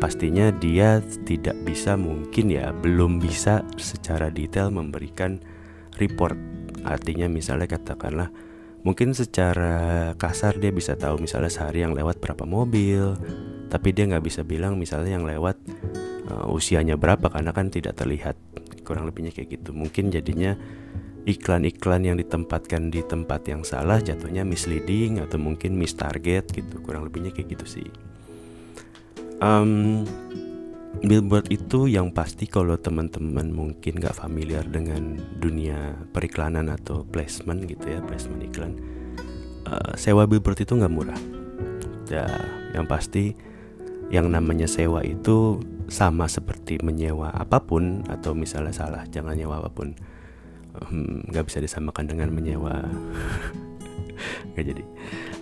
pastinya 0.00 0.48
dia 0.48 1.04
tidak 1.28 1.58
bisa 1.68 2.00
mungkin 2.00 2.48
ya 2.48 2.72
belum 2.72 3.20
bisa 3.20 3.66
secara 3.76 4.32
detail 4.32 4.72
memberikan 4.72 5.36
report. 6.00 6.38
Artinya 6.86 7.28
misalnya 7.28 7.68
katakanlah 7.68 8.32
mungkin 8.86 9.12
secara 9.12 10.14
kasar 10.16 10.56
dia 10.56 10.70
bisa 10.72 10.94
tahu 10.94 11.20
misalnya 11.20 11.50
sehari 11.50 11.82
yang 11.82 11.92
lewat 11.92 12.22
berapa 12.22 12.46
mobil 12.46 13.18
tapi 13.68 13.90
dia 13.92 14.06
nggak 14.06 14.24
bisa 14.24 14.46
bilang 14.46 14.78
misalnya 14.78 15.18
yang 15.18 15.26
lewat 15.26 15.58
uh, 16.30 16.48
usianya 16.48 16.96
berapa 16.96 17.28
karena 17.28 17.52
kan 17.52 17.68
tidak 17.68 17.98
terlihat 17.98 18.38
kurang 18.86 19.04
lebihnya 19.04 19.34
kayak 19.34 19.60
gitu. 19.60 19.76
Mungkin 19.76 20.08
jadinya 20.08 20.56
iklan-iklan 21.26 22.06
yang 22.06 22.16
ditempatkan 22.20 22.92
di 22.92 23.02
tempat 23.02 23.46
yang 23.48 23.66
salah 23.66 23.98
jatuhnya 23.98 24.46
misleading 24.46 25.18
atau 25.18 25.40
mungkin 25.40 25.74
mistarget 25.74 26.46
gitu 26.52 26.78
kurang 26.84 27.08
lebihnya 27.08 27.34
kayak 27.34 27.58
gitu 27.58 27.80
sih. 27.80 27.88
Um, 29.38 30.02
billboard 30.98 31.46
itu 31.50 31.86
yang 31.86 32.10
pasti 32.10 32.50
kalau 32.50 32.74
teman-teman 32.74 33.54
mungkin 33.54 34.02
nggak 34.02 34.18
familiar 34.18 34.66
dengan 34.66 35.18
dunia 35.38 35.94
periklanan 36.10 36.74
atau 36.74 37.06
placement 37.06 37.62
gitu 37.70 37.86
ya 37.86 38.02
placement 38.02 38.42
iklan 38.42 38.74
uh, 39.68 39.94
sewa 39.94 40.26
billboard 40.26 40.58
itu 40.58 40.74
nggak 40.74 40.94
murah. 40.94 41.20
Ya 42.08 42.26
yang 42.72 42.88
pasti 42.88 43.36
yang 44.08 44.32
namanya 44.32 44.64
sewa 44.64 45.04
itu 45.04 45.60
sama 45.88 46.28
seperti 46.28 46.80
menyewa 46.84 47.32
apa 47.32 47.64
pun 47.64 48.04
atau 48.08 48.36
misalnya 48.36 48.72
salah 48.72 49.02
jangan 49.08 49.36
nyewa 49.36 49.60
apa 49.60 49.72
pun 49.72 49.96
nggak 51.28 51.44
um, 51.44 51.48
bisa 51.48 51.58
disamakan 51.58 52.06
dengan 52.06 52.30
menyewa 52.30 52.86
nggak 54.54 54.64
jadi 54.64 54.84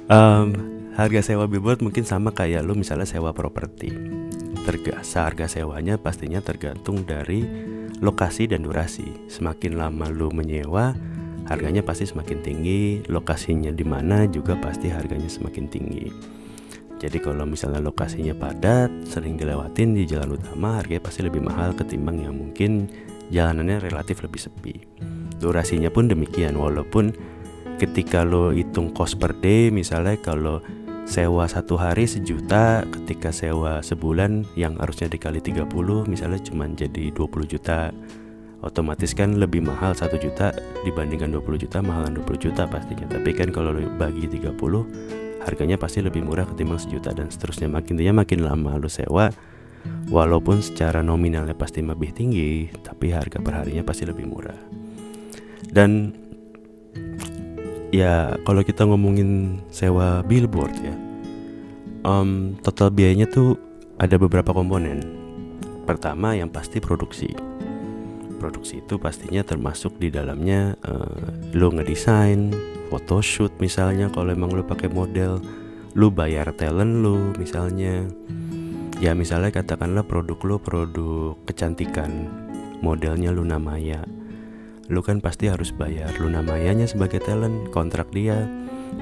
um, 0.08 0.52
harga 0.96 1.20
sewa 1.32 1.44
billboard 1.44 1.84
mungkin 1.84 2.08
sama 2.08 2.32
kayak 2.32 2.64
lu 2.64 2.72
misalnya 2.72 3.04
sewa 3.04 3.36
properti 3.36 3.92
Terga, 4.66 4.98
seharga 5.06 5.46
sewanya 5.46 5.94
pastinya 5.94 6.42
tergantung 6.42 7.06
dari 7.06 7.46
lokasi 8.02 8.50
dan 8.50 8.66
durasi. 8.66 9.06
Semakin 9.30 9.78
lama 9.78 10.10
lu 10.10 10.26
menyewa, 10.34 10.90
harganya 11.46 11.86
pasti 11.86 12.02
semakin 12.02 12.42
tinggi. 12.42 13.06
Lokasinya 13.06 13.70
di 13.70 13.86
mana 13.86 14.26
juga 14.26 14.58
pasti 14.58 14.90
harganya 14.90 15.30
semakin 15.30 15.70
tinggi. 15.70 16.10
Jadi 16.98 17.22
kalau 17.22 17.46
misalnya 17.46 17.78
lokasinya 17.78 18.34
padat, 18.34 18.90
sering 19.06 19.38
dilewatin 19.38 19.94
di 19.94 20.02
jalan 20.02 20.34
utama, 20.34 20.82
harganya 20.82 21.06
pasti 21.06 21.22
lebih 21.22 21.46
mahal 21.46 21.70
ketimbang 21.70 22.26
yang 22.26 22.34
mungkin 22.34 22.90
jalanannya 23.30 23.86
relatif 23.86 24.18
lebih 24.26 24.50
sepi. 24.50 24.74
Durasinya 25.36 25.92
pun 25.92 26.08
demikian, 26.08 26.56
walaupun 26.56 27.12
ketika 27.76 28.24
lo 28.24 28.52
hitung 28.52 28.92
cost 28.96 29.20
per 29.20 29.36
day, 29.38 29.68
misalnya 29.68 30.16
kalau 30.16 30.64
sewa 31.06 31.46
satu 31.46 31.78
hari 31.78 32.08
sejuta 32.08 32.82
ketika 32.90 33.30
sewa 33.30 33.78
sebulan 33.78 34.42
yang 34.58 34.74
harusnya 34.82 35.06
dikali 35.06 35.38
30 35.38 35.70
misalnya 36.10 36.42
cuma 36.42 36.66
jadi 36.66 37.14
20 37.14 37.46
juta 37.46 37.94
otomatis 38.66 39.14
kan 39.14 39.38
lebih 39.38 39.62
mahal 39.62 39.94
satu 39.94 40.18
juta 40.18 40.50
dibandingkan 40.82 41.30
20 41.30 41.62
juta 41.62 41.78
mahalan 41.78 42.18
20 42.18 42.50
juta 42.50 42.66
pastinya. 42.66 43.06
Tapi 43.06 43.30
kan 43.38 43.54
kalau 43.54 43.70
bagi 43.94 44.26
30 44.26 44.58
harganya 45.46 45.78
pasti 45.78 46.02
lebih 46.02 46.26
murah 46.26 46.42
ketimbang 46.42 46.82
sejuta 46.82 47.14
dan 47.14 47.30
seterusnya. 47.30 47.70
Makin 47.70 47.94
dia 47.94 48.10
makin 48.10 48.42
lama 48.42 48.74
lu 48.74 48.90
sewa 48.90 49.30
walaupun 50.10 50.58
secara 50.58 51.06
nominalnya 51.06 51.54
pasti 51.54 51.82
lebih 51.82 52.10
tinggi 52.10 52.66
tapi 52.82 53.14
harga 53.14 53.38
perharinya 53.38 53.86
pasti 53.86 54.02
lebih 54.02 54.26
murah 54.26 54.85
dan 55.72 56.12
ya 57.94 58.36
kalau 58.44 58.60
kita 58.60 58.84
ngomongin 58.84 59.62
sewa 59.70 60.20
billboard 60.26 60.74
ya 60.82 60.94
um, 62.06 62.54
total 62.62 62.94
biayanya 62.94 63.26
tuh 63.26 63.58
ada 63.98 64.16
beberapa 64.16 64.54
komponen. 64.54 65.02
Pertama 65.84 66.38
yang 66.38 66.48
pasti 66.48 66.78
produksi. 66.78 67.34
Produksi 68.36 68.84
itu 68.84 69.00
pastinya 69.00 69.42
termasuk 69.42 69.98
di 69.98 70.12
dalamnya 70.12 70.78
uh, 70.86 71.50
lo 71.56 71.72
ngedesain 71.72 72.52
photoshoot 72.92 73.50
misalnya 73.58 74.12
kalau 74.12 74.30
emang 74.30 74.54
lo 74.54 74.62
pakai 74.62 74.92
model 74.92 75.42
lo 75.96 76.08
bayar 76.12 76.54
talent 76.54 77.02
lo 77.02 77.34
misalnya. 77.34 78.06
Ya 78.96 79.12
misalnya 79.12 79.52
katakanlah 79.52 80.08
produk 80.08 80.40
lo 80.44 80.56
produk 80.56 81.36
kecantikan 81.44 82.32
modelnya 82.80 83.28
Luna 83.28 83.60
Maya 83.60 84.15
lu 84.86 85.02
kan 85.02 85.18
pasti 85.18 85.50
harus 85.50 85.74
bayar 85.74 86.14
Luna 86.22 86.42
Mayanya 86.42 86.86
sebagai 86.86 87.18
talent, 87.22 87.70
kontrak 87.74 88.10
dia, 88.14 88.46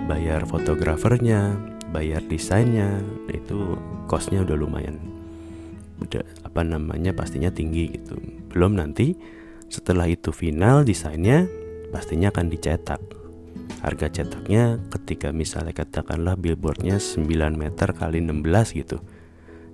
bayar 0.08 0.48
fotografernya, 0.48 1.56
bayar 1.92 2.24
desainnya, 2.24 3.04
itu 3.28 3.76
costnya 4.08 4.42
udah 4.42 4.56
lumayan, 4.56 4.96
udah 6.00 6.24
apa 6.42 6.60
namanya 6.64 7.12
pastinya 7.12 7.52
tinggi 7.52 8.00
gitu. 8.00 8.16
Belum 8.48 8.80
nanti 8.80 9.14
setelah 9.68 10.08
itu 10.08 10.32
final 10.32 10.82
desainnya 10.86 11.44
pastinya 11.92 12.32
akan 12.32 12.46
dicetak. 12.48 13.00
Harga 13.84 14.08
cetaknya 14.08 14.80
ketika 14.88 15.28
misalnya 15.28 15.76
katakanlah 15.76 16.40
billboardnya 16.40 16.96
9 16.96 17.28
meter 17.54 17.92
kali 17.92 18.24
16 18.24 18.80
gitu. 18.80 18.98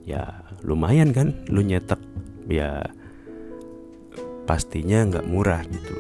Ya 0.03 0.43
lumayan 0.67 1.15
kan 1.15 1.39
lu 1.47 1.63
nyetak 1.63 2.03
ya 2.51 2.91
pastinya 4.51 5.07
nggak 5.07 5.31
murah 5.31 5.63
gitu. 5.71 5.95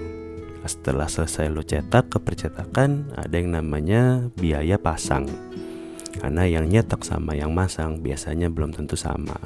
Setelah 0.66 1.06
selesai 1.06 1.46
lo 1.54 1.62
cetak 1.62 2.10
ke 2.10 2.18
percetakan 2.18 3.14
ada 3.14 3.30
yang 3.38 3.54
namanya 3.54 4.26
biaya 4.34 4.74
pasang. 4.74 5.30
Karena 6.18 6.50
yang 6.50 6.66
nyetak 6.66 7.06
sama 7.06 7.38
yang 7.38 7.54
masang 7.54 8.02
biasanya 8.02 8.50
belum 8.50 8.74
tentu 8.74 8.98
sama. 8.98 9.38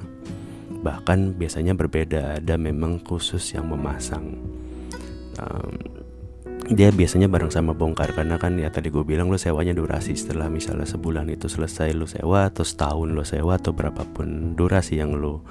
Bahkan 0.80 1.36
biasanya 1.36 1.76
berbeda 1.76 2.40
ada 2.40 2.56
memang 2.56 2.96
khusus 3.04 3.44
yang 3.52 3.68
memasang. 3.68 4.40
Um, 5.36 5.76
dia 6.72 6.88
biasanya 6.88 7.28
bareng 7.28 7.52
sama 7.52 7.76
bongkar 7.76 8.16
karena 8.16 8.40
kan 8.40 8.56
ya 8.56 8.72
tadi 8.72 8.88
gue 8.88 9.04
bilang 9.04 9.28
lo 9.28 9.36
sewanya 9.36 9.76
durasi. 9.76 10.16
Setelah 10.16 10.48
misalnya 10.48 10.88
sebulan 10.88 11.28
itu 11.28 11.44
selesai 11.44 11.92
lo 11.92 12.08
sewa 12.08 12.48
atau 12.48 12.64
setahun 12.64 13.12
lo 13.12 13.20
sewa 13.20 13.60
atau 13.60 13.76
berapapun 13.76 14.56
durasi 14.56 14.96
yang 14.96 15.12
lo 15.12 15.44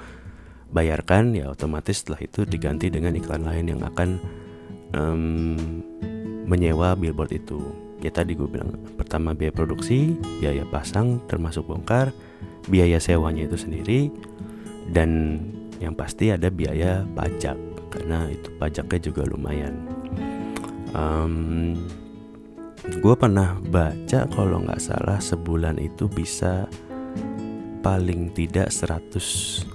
bayarkan 0.74 1.38
ya 1.38 1.54
otomatis 1.54 2.02
setelah 2.02 2.18
itu 2.26 2.42
diganti 2.42 2.90
dengan 2.90 3.14
iklan 3.14 3.46
lain 3.46 3.70
yang 3.70 3.80
akan 3.86 4.18
um, 4.92 5.22
menyewa 6.50 6.98
billboard 6.98 7.30
itu. 7.30 7.62
Ya 8.02 8.12
tadi 8.12 8.36
gue 8.36 8.44
bilang 8.44 8.74
pertama 8.98 9.32
biaya 9.32 9.54
produksi 9.54 10.12
biaya 10.42 10.66
pasang 10.68 11.24
termasuk 11.24 11.64
bongkar 11.64 12.12
biaya 12.68 13.00
sewanya 13.00 13.48
itu 13.48 13.56
sendiri 13.56 14.12
dan 14.92 15.40
yang 15.80 15.96
pasti 15.96 16.28
ada 16.28 16.52
biaya 16.52 17.06
pajak 17.16 17.56
karena 17.88 18.28
itu 18.28 18.50
pajaknya 18.60 18.98
juga 19.00 19.22
lumayan. 19.24 19.74
Um, 20.92 21.78
gue 22.84 23.14
pernah 23.16 23.56
baca 23.72 24.28
kalau 24.28 24.60
nggak 24.60 24.82
salah 24.82 25.16
sebulan 25.16 25.80
itu 25.80 26.04
bisa 26.12 26.68
paling 27.80 28.36
tidak 28.36 28.68
100 28.68 29.73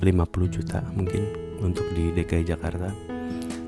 50 0.00 0.56
juta 0.56 0.80
mungkin 0.96 1.28
untuk 1.60 1.86
di 1.92 2.10
DKI 2.16 2.44
Jakarta. 2.48 2.88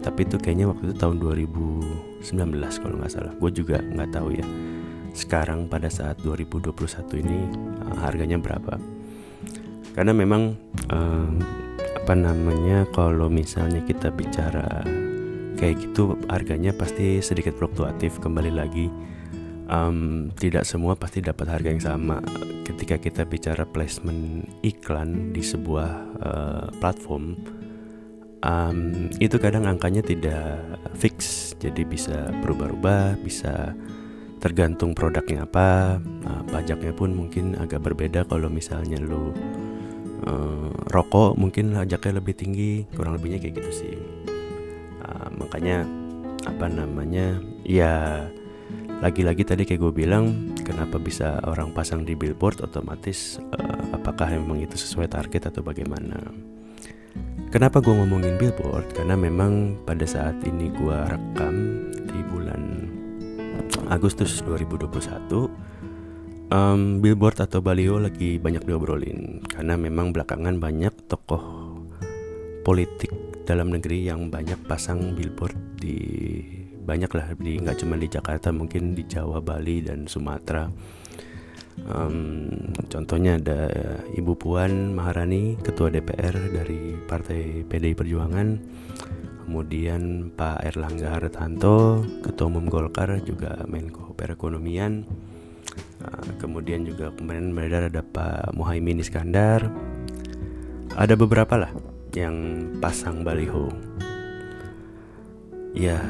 Tapi 0.02 0.26
itu 0.26 0.36
kayaknya 0.40 0.66
waktu 0.66 0.90
itu 0.90 0.94
tahun 0.98 1.22
2019 1.22 2.82
kalau 2.82 2.94
nggak 2.98 3.12
salah. 3.12 3.32
Gue 3.38 3.50
juga 3.54 3.78
nggak 3.78 4.10
tahu 4.10 4.34
ya. 4.34 4.46
Sekarang 5.12 5.68
pada 5.68 5.92
saat 5.92 6.18
2021 6.24 7.22
ini 7.22 7.38
uh, 7.86 7.96
harganya 8.02 8.40
berapa? 8.40 8.80
Karena 9.92 10.16
memang 10.16 10.56
uh, 10.90 11.30
apa 12.02 12.14
namanya 12.18 12.88
kalau 12.90 13.30
misalnya 13.30 13.84
kita 13.84 14.10
bicara 14.10 14.82
kayak 15.60 15.78
gitu 15.78 16.18
harganya 16.26 16.74
pasti 16.74 17.22
sedikit 17.22 17.54
fluktuatif. 17.54 18.18
Kembali 18.18 18.50
lagi 18.50 18.90
um, 19.70 20.32
tidak 20.34 20.66
semua 20.66 20.98
pasti 20.98 21.22
dapat 21.22 21.46
harga 21.46 21.68
yang 21.70 21.84
sama 21.84 22.18
ketika 22.62 22.96
kita 22.98 23.22
bicara 23.26 23.66
placement 23.66 24.46
iklan 24.62 25.34
di 25.34 25.42
sebuah 25.42 25.90
uh, 26.22 26.66
platform 26.78 27.34
um, 28.42 29.08
itu 29.18 29.36
kadang 29.38 29.66
angkanya 29.66 30.02
tidak 30.02 30.60
fix. 30.98 31.50
Jadi 31.58 31.86
bisa 31.86 32.30
berubah-ubah 32.42 33.18
bisa 33.22 33.74
tergantung 34.42 34.92
produknya 34.92 35.46
apa. 35.46 35.98
Uh, 36.26 36.42
pajaknya 36.50 36.92
pun 36.94 37.14
mungkin 37.14 37.54
agak 37.58 37.82
berbeda 37.82 38.26
kalau 38.26 38.50
misalnya 38.50 38.98
lo 38.98 39.30
uh, 40.26 40.70
rokok 40.90 41.38
mungkin 41.38 41.74
pajaknya 41.78 42.18
lebih 42.18 42.34
tinggi 42.34 42.86
kurang 42.94 43.18
lebihnya 43.18 43.38
kayak 43.38 43.62
gitu 43.62 43.70
sih. 43.86 43.94
Uh, 45.02 45.28
makanya 45.38 45.86
apa 46.42 46.66
namanya 46.66 47.38
ya 47.62 48.26
lagi-lagi 49.02 49.42
tadi 49.42 49.66
kayak 49.66 49.82
gue 49.82 49.92
bilang 50.06 50.54
kenapa 50.62 50.94
bisa 50.94 51.42
orang 51.50 51.74
pasang 51.74 52.06
di 52.06 52.14
billboard 52.14 52.62
otomatis 52.62 53.42
uh, 53.50 53.98
apakah 53.98 54.30
memang 54.30 54.62
itu 54.62 54.78
sesuai 54.78 55.10
target 55.10 55.50
atau 55.50 55.58
bagaimana? 55.66 56.22
Kenapa 57.50 57.82
gue 57.82 57.90
ngomongin 57.90 58.38
billboard? 58.38 58.94
Karena 58.94 59.18
memang 59.18 59.82
pada 59.82 60.06
saat 60.06 60.38
ini 60.46 60.70
gue 60.70 60.98
rekam 61.10 61.54
di 62.06 62.22
bulan 62.30 62.62
Agustus 63.90 64.38
2021 64.46 65.50
um, 66.54 67.02
billboard 67.02 67.42
atau 67.42 67.58
baliho 67.58 67.98
lagi 67.98 68.38
banyak 68.38 68.62
diobrolin. 68.62 69.42
Karena 69.50 69.74
memang 69.74 70.14
belakangan 70.14 70.62
banyak 70.62 71.10
tokoh 71.10 71.42
politik 72.62 73.10
dalam 73.42 73.74
negeri 73.74 74.06
yang 74.06 74.30
banyak 74.30 74.62
pasang 74.70 75.18
billboard 75.18 75.58
di 75.82 75.98
banyak 76.82 77.10
lah 77.14 77.26
di 77.38 77.62
nggak 77.62 77.78
cuma 77.82 77.94
di 77.96 78.08
Jakarta 78.10 78.50
mungkin 78.50 78.92
di 78.92 79.06
Jawa 79.06 79.38
Bali 79.38 79.82
dan 79.86 80.10
Sumatera 80.10 80.66
um, 81.86 82.50
contohnya 82.90 83.38
ada 83.38 83.70
Ibu 84.12 84.32
Puan 84.34 84.92
Maharani 84.92 85.56
ketua 85.62 85.88
DPR 85.88 86.34
dari 86.50 86.98
Partai 87.06 87.62
PDI 87.64 87.94
Perjuangan 87.94 88.48
kemudian 89.46 90.34
Pak 90.34 90.66
Erlangga 90.66 91.14
Hartarto 91.14 92.02
ketua 92.20 92.50
umum 92.50 92.66
Golkar 92.66 93.22
juga 93.22 93.62
Menko 93.70 94.14
Perekonomian 94.18 95.06
Nah, 96.02 96.34
kemudian 96.42 96.82
juga 96.82 97.14
kemarin 97.14 97.54
beredar 97.54 97.86
ada 97.86 98.02
Pak 98.02 98.58
Muhaimin 98.58 98.98
Iskandar. 98.98 99.70
Ada 100.98 101.14
beberapa 101.14 101.54
lah 101.54 101.72
yang 102.12 102.66
pasang 102.82 103.22
baliho. 103.22 103.70
Ya, 105.72 106.02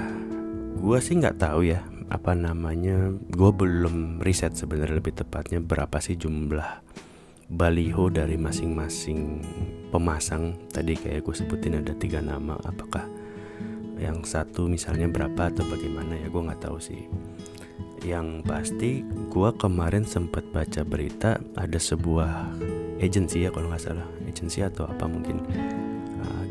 gue 0.78 0.98
sih 1.02 1.18
nggak 1.18 1.38
tahu 1.42 1.68
ya 1.68 1.84
apa 2.08 2.32
namanya. 2.36 3.12
Gue 3.32 3.50
belum 3.52 4.20
riset 4.24 4.56
sebenarnya 4.56 5.00
lebih 5.00 5.16
tepatnya 5.16 5.58
berapa 5.60 5.98
sih 6.00 6.16
jumlah 6.16 6.84
baliho 7.52 8.08
dari 8.08 8.40
masing-masing 8.40 9.44
pemasang. 9.92 10.56
Tadi 10.72 10.96
kayak 10.96 11.24
gue 11.26 11.34
sebutin 11.34 11.80
ada 11.80 11.92
tiga 11.96 12.24
nama. 12.24 12.56
Apakah 12.64 13.04
yang 14.02 14.26
satu 14.26 14.66
misalnya 14.66 15.06
berapa 15.06 15.52
atau 15.52 15.62
bagaimana 15.70 16.18
ya 16.18 16.26
gue 16.26 16.42
nggak 16.42 16.62
tahu 16.66 16.78
sih 16.82 17.06
yang 18.02 18.42
pasti 18.42 19.06
gue 19.06 19.50
kemarin 19.62 20.02
sempat 20.02 20.42
baca 20.50 20.82
berita 20.82 21.38
ada 21.54 21.78
sebuah 21.78 22.50
agensi 22.98 23.46
ya 23.46 23.54
kalau 23.54 23.70
nggak 23.70 23.78
salah 23.82 24.08
agensi 24.26 24.58
atau 24.66 24.90
apa 24.90 25.06
mungkin 25.06 25.46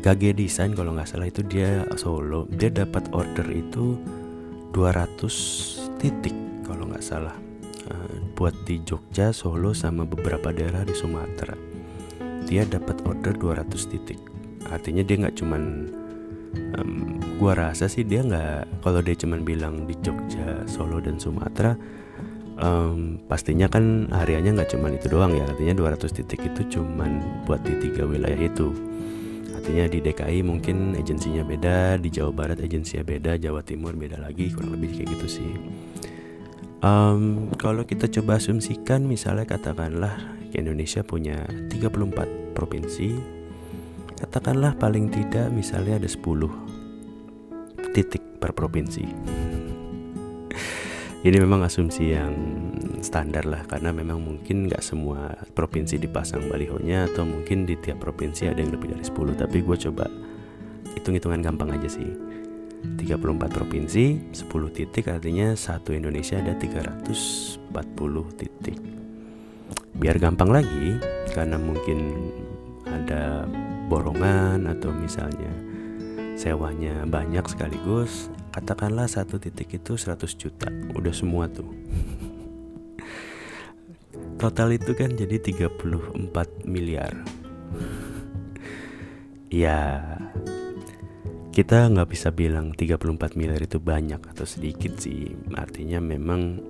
Gage 0.02 0.34
Design 0.34 0.74
kalau 0.74 0.98
nggak 0.98 1.06
salah 1.06 1.30
itu 1.30 1.46
dia 1.46 1.86
solo. 1.94 2.50
Dia 2.50 2.74
dapat 2.74 3.06
order 3.14 3.46
itu 3.54 3.94
200 4.74 6.02
titik 6.02 6.34
kalau 6.66 6.90
nggak 6.90 7.06
salah. 7.06 7.38
Uh, 7.86 8.18
buat 8.34 8.54
di 8.66 8.82
Jogja 8.82 9.30
Solo 9.30 9.70
sama 9.74 10.02
beberapa 10.02 10.50
daerah 10.50 10.82
di 10.82 10.90
Sumatera. 10.90 11.54
Dia 12.50 12.66
dapat 12.66 12.98
order 13.06 13.30
200 13.38 13.90
titik. 13.94 14.18
Artinya 14.66 15.06
dia 15.06 15.22
nggak 15.22 15.38
cuman 15.38 15.62
um, 16.82 17.22
gua 17.38 17.54
rasa 17.54 17.86
sih 17.86 18.02
dia 18.02 18.26
nggak 18.26 18.82
kalau 18.82 18.98
dia 19.06 19.14
cuman 19.14 19.46
bilang 19.46 19.86
di 19.86 19.94
Jogja 20.02 20.66
Solo 20.66 20.98
dan 20.98 21.22
Sumatera 21.22 21.78
um, 22.58 23.22
pastinya 23.30 23.70
kan 23.70 24.10
hariannya 24.10 24.58
nggak 24.58 24.70
cuman 24.74 24.98
itu 24.98 25.06
doang 25.06 25.30
ya. 25.38 25.46
Artinya 25.46 25.78
200 25.78 26.10
titik 26.10 26.42
itu 26.42 26.78
cuman 26.78 27.22
buat 27.46 27.62
di 27.62 27.78
tiga 27.78 28.02
wilayah 28.02 28.50
itu 28.50 28.91
artinya 29.62 29.86
di 29.86 30.02
DKI 30.02 30.42
mungkin 30.42 30.98
agensinya 30.98 31.46
beda 31.46 31.94
di 32.02 32.10
Jawa 32.10 32.34
Barat 32.34 32.58
agensinya 32.58 33.06
beda 33.06 33.38
Jawa 33.38 33.62
Timur 33.62 33.94
beda 33.94 34.18
lagi 34.18 34.50
kurang 34.50 34.74
lebih 34.74 34.98
kayak 34.98 35.14
gitu 35.14 35.38
sih. 35.38 35.54
Um, 36.82 37.46
kalau 37.62 37.86
kita 37.86 38.10
coba 38.10 38.42
asumsikan 38.42 39.06
misalnya 39.06 39.46
katakanlah 39.46 40.18
Indonesia 40.50 41.06
punya 41.06 41.46
34 41.70 42.58
provinsi 42.58 43.14
katakanlah 44.18 44.74
paling 44.74 45.06
tidak 45.14 45.54
misalnya 45.54 46.02
ada 46.02 46.10
10 46.10 47.94
titik 47.94 48.42
per 48.42 48.50
provinsi 48.50 49.06
ini 51.22 51.38
memang 51.38 51.62
asumsi 51.62 52.18
yang 52.18 52.34
standar 52.98 53.46
lah 53.46 53.62
karena 53.70 53.94
memang 53.94 54.18
mungkin 54.18 54.66
nggak 54.66 54.82
semua 54.82 55.38
provinsi 55.54 55.94
dipasang 56.02 56.50
balihonya 56.50 57.06
atau 57.06 57.22
mungkin 57.22 57.62
di 57.62 57.78
tiap 57.78 58.02
provinsi 58.02 58.50
ada 58.50 58.58
yang 58.58 58.74
lebih 58.74 58.90
dari 58.90 59.06
10 59.06 59.38
tapi 59.38 59.62
gue 59.62 59.76
coba 59.86 60.10
hitung-hitungan 60.98 61.38
gampang 61.38 61.78
aja 61.78 61.86
sih. 61.86 62.10
34 62.82 63.38
provinsi 63.54 64.34
10 64.34 64.74
titik 64.74 65.06
artinya 65.06 65.54
satu 65.54 65.94
Indonesia 65.94 66.42
ada 66.42 66.58
340 66.58 67.70
titik. 68.34 68.78
Biar 69.94 70.18
gampang 70.18 70.50
lagi 70.50 70.98
karena 71.30 71.54
mungkin 71.54 72.18
ada 72.90 73.46
borongan 73.86 74.66
atau 74.66 74.90
misalnya 74.90 75.54
sewanya 76.34 77.06
banyak 77.06 77.46
sekaligus 77.46 78.26
katakanlah 78.52 79.08
satu 79.08 79.40
titik 79.40 79.80
itu 79.80 79.96
100 79.96 80.28
juta. 80.36 80.68
Udah 80.92 81.10
semua 81.10 81.48
tuh. 81.48 81.66
Total 84.36 84.74
itu 84.76 84.92
kan 84.92 85.16
jadi 85.16 85.40
34 85.40 86.68
miliar. 86.68 87.16
Ya 89.48 90.04
kita 91.52 91.92
nggak 91.92 92.08
bisa 92.08 92.32
bilang 92.32 92.72
34 92.72 93.36
miliar 93.36 93.60
itu 93.60 93.76
banyak 93.76 94.20
atau 94.20 94.44
sedikit 94.48 94.96
sih. 94.96 95.36
Artinya 95.52 96.00
memang 96.00 96.60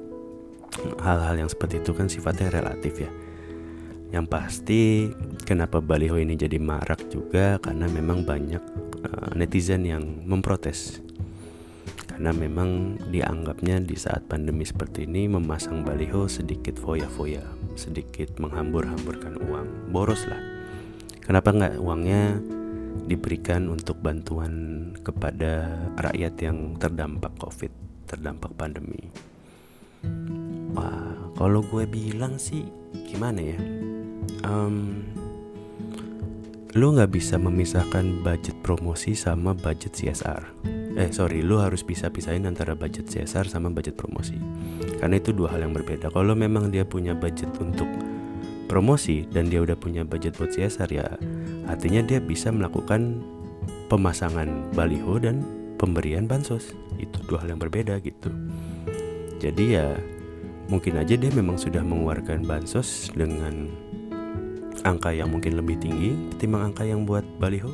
hal-hal 0.99 1.47
yang 1.47 1.51
seperti 1.51 1.79
itu 1.83 1.95
kan 1.95 2.11
sifatnya 2.11 2.51
relatif 2.51 2.99
ya. 2.99 3.11
Yang 4.13 4.27
pasti 4.29 4.81
kenapa 5.49 5.81
baliho 5.81 6.21
ini 6.21 6.37
jadi 6.37 6.61
marak 6.61 7.09
juga? 7.09 7.57
Karena 7.63 7.89
memang 7.89 8.29
banyak 8.29 8.63
uh, 9.07 9.31
netizen 9.33 9.89
yang 9.89 10.05
memprotes. 10.29 11.01
Karena 12.23 12.39
memang 12.39 13.03
dianggapnya 13.11 13.83
di 13.83 13.99
saat 13.99 14.31
pandemi 14.31 14.63
seperti 14.63 15.11
ini 15.11 15.27
memasang 15.27 15.83
baliho 15.83 16.31
sedikit 16.31 16.79
foya-foya, 16.79 17.43
sedikit 17.75 18.39
menghambur-hamburkan 18.39 19.43
uang, 19.43 19.91
boros 19.91 20.23
lah. 20.31 20.39
Kenapa 21.19 21.51
nggak 21.51 21.83
uangnya 21.83 22.39
diberikan 23.11 23.67
untuk 23.67 23.99
bantuan 23.99 24.95
kepada 25.03 25.67
rakyat 25.99 26.39
yang 26.39 26.79
terdampak 26.79 27.35
COVID, 27.43 28.07
terdampak 28.07 28.55
pandemi? 28.55 29.11
Wah, 30.79 31.35
kalau 31.35 31.59
gue 31.67 31.91
bilang 31.91 32.39
sih 32.39 32.63
gimana 33.03 33.43
ya? 33.43 33.59
um, 34.47 35.03
lu 36.79 36.95
nggak 36.95 37.19
bisa 37.19 37.35
memisahkan 37.35 38.23
budget 38.23 38.55
promosi 38.63 39.19
sama 39.19 39.59
budget 39.59 39.91
CSR. 39.99 40.47
Eh 40.93 41.09
sorry, 41.09 41.41
lu 41.41 41.57
harus 41.57 41.81
bisa 41.81 42.13
pisahin 42.13 42.45
antara 42.45 42.77
budget 42.77 43.09
CSR 43.09 43.49
sama 43.49 43.73
budget 43.73 43.97
promosi. 43.97 44.37
Karena 45.01 45.17
itu 45.17 45.33
dua 45.33 45.57
hal 45.57 45.65
yang 45.65 45.73
berbeda. 45.73 46.13
Kalau 46.13 46.37
memang 46.37 46.69
dia 46.69 46.85
punya 46.85 47.17
budget 47.17 47.49
untuk 47.57 47.89
promosi 48.69 49.25
dan 49.29 49.49
dia 49.49 49.65
udah 49.65 49.77
punya 49.77 50.05
budget 50.05 50.37
buat 50.37 50.53
CSR 50.53 50.91
ya, 50.93 51.09
artinya 51.69 52.05
dia 52.05 52.21
bisa 52.21 52.53
melakukan 52.53 53.25
pemasangan 53.89 54.73
baliho 54.77 55.17
dan 55.17 55.41
pemberian 55.81 56.29
bansos. 56.29 56.77
Itu 57.01 57.25
dua 57.25 57.41
hal 57.45 57.57
yang 57.57 57.61
berbeda 57.61 57.97
gitu. 58.05 58.29
Jadi 59.41 59.65
ya 59.81 59.97
mungkin 60.69 61.01
aja 61.01 61.19
dia 61.19 61.33
memang 61.33 61.57
sudah 61.59 61.81
mengeluarkan 61.83 62.45
bansos 62.47 63.11
dengan 63.17 63.69
angka 64.89 65.13
yang 65.13 65.29
mungkin 65.29 65.61
lebih 65.61 65.77
tinggi 65.79 66.17
ketimbang 66.33 66.73
angka 66.73 66.89
yang 66.89 67.05
buat 67.05 67.23
baliho 67.37 67.71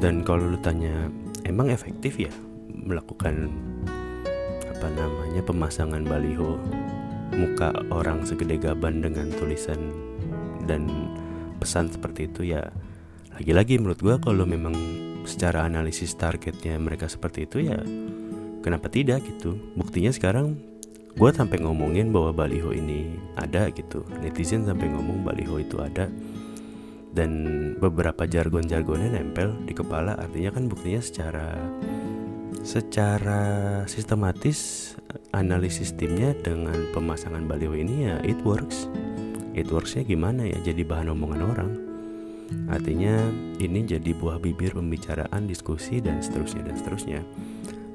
dan 0.00 0.24
kalau 0.24 0.50
lu 0.50 0.58
tanya 0.58 1.12
emang 1.50 1.68
efektif 1.74 2.16
ya 2.16 2.30
melakukan 2.70 3.50
apa 4.70 4.86
namanya 4.94 5.42
pemasangan 5.42 6.06
baliho 6.06 6.56
muka 7.34 7.74
orang 7.90 8.22
segede 8.22 8.56
gaban 8.56 9.02
dengan 9.02 9.28
tulisan 9.34 9.92
dan 10.64 10.86
pesan 11.58 11.90
seperti 11.90 12.30
itu? 12.30 12.54
Ya 12.54 12.70
lagi-lagi 13.36 13.76
menurut 13.82 14.00
gua 14.00 14.16
kalau 14.22 14.46
memang 14.46 14.72
secara 15.28 15.68
analisis 15.68 16.16
targetnya 16.16 16.80
mereka 16.80 17.10
seperti 17.10 17.44
itu 17.44 17.68
ya 17.68 17.76
kenapa 18.64 18.88
tidak 18.88 19.26
gitu? 19.26 19.58
Buktinya 19.76 20.14
sekarang 20.14 20.56
gue 21.10 21.30
sampai 21.34 21.58
ngomongin 21.60 22.14
bahwa 22.14 22.32
baliho 22.32 22.70
ini 22.70 23.18
ada 23.34 23.68
gitu. 23.74 24.06
Netizen 24.22 24.64
sampai 24.64 24.88
ngomong 24.88 25.26
baliho 25.26 25.58
itu 25.58 25.76
ada 25.82 26.06
dan 27.10 27.30
beberapa 27.82 28.22
jargon-jargonnya 28.26 29.18
nempel 29.18 29.54
di 29.66 29.74
kepala 29.74 30.14
artinya 30.14 30.54
kan 30.54 30.70
buktinya 30.70 31.02
secara 31.02 31.48
secara 32.60 33.42
sistematis 33.88 34.92
analisis 35.32 35.96
timnya 35.96 36.36
dengan 36.38 36.76
pemasangan 36.92 37.46
baliho 37.48 37.74
ini 37.74 38.10
ya 38.10 38.16
it 38.22 38.38
works. 38.46 38.86
It 39.56 39.66
worksnya 39.72 40.06
gimana 40.06 40.46
ya? 40.46 40.58
Jadi 40.62 40.86
bahan 40.86 41.10
omongan 41.10 41.42
orang. 41.42 41.70
Artinya 42.70 43.30
ini 43.62 43.86
jadi 43.86 44.10
buah 44.14 44.38
bibir 44.42 44.74
pembicaraan 44.74 45.46
diskusi 45.46 45.98
dan 46.02 46.22
seterusnya 46.22 46.62
dan 46.66 46.74
seterusnya. 46.78 47.20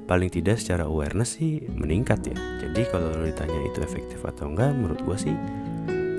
Paling 0.06 0.30
tidak 0.30 0.60
secara 0.60 0.86
awareness 0.86 1.40
sih 1.40 1.64
meningkat 1.72 2.28
ya. 2.28 2.36
Jadi 2.36 2.88
kalau 2.92 3.24
ditanya 3.24 3.60
itu 3.64 3.78
efektif 3.80 4.20
atau 4.24 4.52
enggak 4.52 4.76
menurut 4.76 5.00
gue 5.02 5.16
sih 5.18 5.34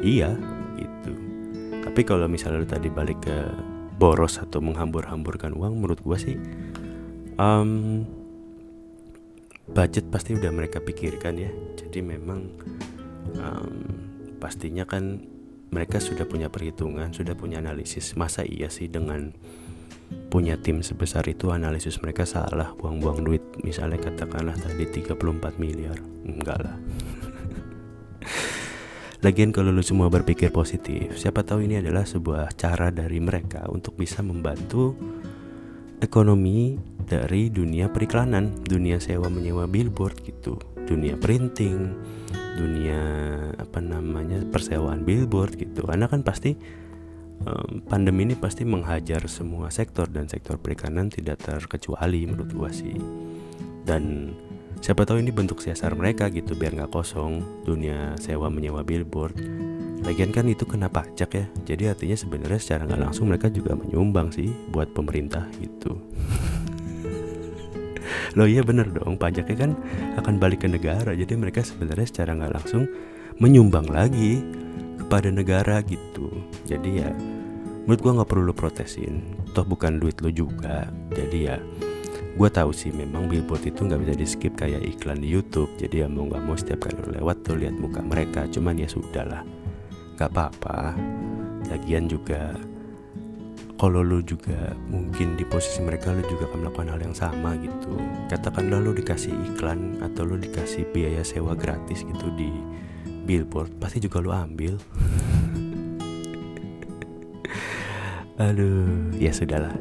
iya 0.06 0.38
tapi 1.98 2.14
kalau 2.14 2.30
misalnya 2.30 2.62
lo 2.62 2.70
tadi 2.70 2.94
balik 2.94 3.26
ke 3.26 3.38
boros 3.98 4.38
atau 4.38 4.62
menghambur-hamburkan 4.62 5.50
uang 5.58 5.82
menurut 5.82 5.98
gue 6.06 6.18
sih 6.22 6.38
um, 7.42 8.06
budget 9.66 10.06
pasti 10.14 10.38
udah 10.38 10.54
mereka 10.54 10.78
pikirkan 10.78 11.42
ya. 11.42 11.50
Jadi 11.74 12.06
memang 12.06 12.54
um, 13.34 13.74
pastinya 14.38 14.86
kan 14.86 15.26
mereka 15.74 15.98
sudah 15.98 16.30
punya 16.30 16.54
perhitungan 16.54 17.18
sudah 17.18 17.34
punya 17.34 17.66
analisis. 17.66 18.14
Masa 18.14 18.46
iya 18.46 18.70
sih 18.70 18.94
dengan 18.94 19.34
punya 20.30 20.54
tim 20.54 20.86
sebesar 20.86 21.26
itu 21.26 21.50
analisis 21.50 21.98
mereka 22.06 22.30
salah 22.30 22.78
buang-buang 22.78 23.26
duit? 23.26 23.42
Misalnya 23.66 23.98
katakanlah 23.98 24.54
tadi 24.54 24.86
34 24.86 25.18
miliar. 25.58 25.98
Enggak 26.30 26.62
lah 26.62 26.78
Lagian 29.28 29.52
kalau 29.52 29.76
lu 29.76 29.84
semua 29.84 30.08
berpikir 30.08 30.56
positif, 30.56 31.20
siapa 31.20 31.44
tahu 31.44 31.68
ini 31.68 31.84
adalah 31.84 32.08
sebuah 32.08 32.48
cara 32.56 32.96
dari 32.96 33.20
mereka 33.20 33.68
untuk 33.68 34.00
bisa 34.00 34.24
membantu 34.24 34.96
ekonomi 36.00 36.80
dari 37.04 37.52
dunia 37.52 37.92
periklanan, 37.92 38.64
dunia 38.64 39.04
sewa 39.04 39.28
menyewa 39.28 39.68
billboard 39.68 40.24
gitu, 40.24 40.56
dunia 40.88 41.20
printing, 41.20 41.92
dunia 42.56 43.04
apa 43.60 43.84
namanya 43.84 44.48
persewaan 44.48 45.04
billboard 45.04 45.60
gitu. 45.60 45.84
Karena 45.84 46.08
kan 46.08 46.24
pasti 46.24 46.56
pandemi 47.92 48.32
ini 48.32 48.40
pasti 48.40 48.64
menghajar 48.64 49.28
semua 49.28 49.68
sektor 49.76 50.08
dan 50.08 50.32
sektor 50.32 50.56
perikanan 50.56 51.12
tidak 51.12 51.44
terkecuali 51.44 52.24
menurut 52.24 52.56
gua 52.56 52.72
sih. 52.72 52.96
Dan 53.84 54.32
siapa 54.82 55.04
tahu 55.04 55.22
ini 55.22 55.34
bentuk 55.34 55.60
siasar 55.60 55.98
mereka 55.98 56.30
gitu 56.30 56.54
biar 56.54 56.78
nggak 56.78 56.94
kosong 56.94 57.42
dunia 57.66 58.14
sewa 58.22 58.48
menyewa 58.48 58.86
billboard. 58.86 59.36
Lagian 60.06 60.32
kan 60.32 60.48
itu 60.48 60.64
kena 60.64 60.88
pajak 60.88 61.30
ya 61.34 61.46
jadi 61.66 61.98
artinya 61.98 62.16
sebenarnya 62.16 62.60
secara 62.62 62.86
nggak 62.86 63.02
langsung 63.02 63.28
mereka 63.28 63.50
juga 63.50 63.74
menyumbang 63.74 64.32
sih 64.32 64.54
buat 64.70 64.94
pemerintah 64.94 65.50
gitu. 65.60 65.98
Loh 68.38 68.48
iya 68.48 68.64
bener 68.64 68.88
dong 68.94 69.20
pajaknya 69.20 69.68
kan 69.68 69.72
akan 70.22 70.40
balik 70.40 70.64
ke 70.64 70.70
negara 70.70 71.12
jadi 71.18 71.34
mereka 71.36 71.66
sebenarnya 71.66 72.08
secara 72.08 72.38
nggak 72.38 72.54
langsung 72.54 72.88
menyumbang 73.42 73.90
lagi 73.90 74.40
kepada 75.02 75.34
negara 75.34 75.82
gitu. 75.84 76.30
Jadi 76.70 77.04
ya 77.04 77.10
menurut 77.84 78.02
gua 78.04 78.22
nggak 78.22 78.30
perlu 78.30 78.44
lo 78.48 78.56
protesin 78.56 79.24
toh 79.52 79.66
bukan 79.66 79.98
duit 79.98 80.22
lo 80.22 80.30
juga. 80.30 80.88
Jadi 81.12 81.38
ya 81.50 81.58
gue 82.38 82.50
tahu 82.54 82.70
sih 82.70 82.94
memang 82.94 83.26
billboard 83.26 83.66
itu 83.66 83.82
nggak 83.82 83.98
bisa 84.06 84.14
di 84.14 84.26
skip 84.30 84.54
kayak 84.54 84.86
iklan 84.86 85.18
di 85.18 85.34
YouTube. 85.34 85.74
Jadi 85.82 86.06
ya 86.06 86.08
mau 86.08 86.30
nggak 86.30 86.46
mau 86.46 86.54
setiap 86.54 86.86
kali 86.86 87.02
lo 87.02 87.10
lewat 87.18 87.42
tuh 87.42 87.58
lihat 87.58 87.74
muka 87.82 88.06
mereka. 88.06 88.46
Cuman 88.46 88.78
ya 88.78 88.86
sudah 88.86 89.26
lah 89.26 89.42
nggak 90.22 90.30
apa-apa. 90.30 90.94
Lagian 91.74 92.06
juga 92.06 92.54
kalau 93.82 94.06
lo 94.06 94.22
juga 94.22 94.78
mungkin 94.86 95.34
di 95.34 95.50
posisi 95.50 95.82
mereka 95.82 96.14
lo 96.14 96.22
juga 96.30 96.46
akan 96.54 96.62
melakukan 96.62 96.94
hal 96.94 97.02
yang 97.02 97.18
sama 97.18 97.58
gitu. 97.58 97.98
Katakanlah 98.30 98.86
lo 98.86 98.94
dikasih 98.94 99.34
iklan 99.54 99.98
atau 100.06 100.30
lo 100.30 100.38
dikasih 100.38 100.86
biaya 100.94 101.26
sewa 101.26 101.58
gratis 101.58 102.06
gitu 102.06 102.30
di 102.38 102.54
billboard 103.26 103.74
pasti 103.82 103.98
juga 103.98 104.22
lo 104.22 104.30
ambil. 104.30 104.78
Aduh 108.46 109.10
ya 109.18 109.34
sudahlah. 109.34 109.74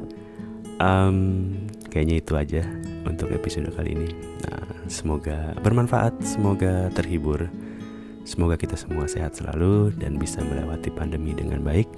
Um, 0.76 1.48
kayaknya 1.96 2.20
itu 2.20 2.36
aja 2.36 2.62
untuk 3.08 3.32
episode 3.32 3.72
kali 3.72 3.96
ini. 3.96 4.12
Nah, 4.44 4.84
semoga 4.84 5.56
bermanfaat, 5.64 6.20
semoga 6.20 6.92
terhibur. 6.92 7.48
Semoga 8.28 8.60
kita 8.60 8.76
semua 8.76 9.08
sehat 9.08 9.32
selalu 9.32 9.96
dan 9.96 10.20
bisa 10.20 10.44
melewati 10.44 10.92
pandemi 10.92 11.32
dengan 11.32 11.64
baik. 11.64 11.88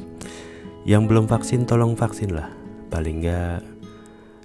Yang 0.87 1.03
belum 1.11 1.27
vaksin 1.27 1.67
tolong 1.67 1.99
vaksin 1.99 2.31
lah. 2.31 2.47
Paling 2.95 3.27
nggak 3.27 3.59